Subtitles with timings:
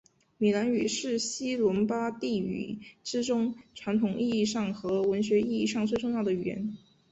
[0.39, 6.75] 米兰语是西伦巴第语之中传统意义上和文学意义上最重要的语言。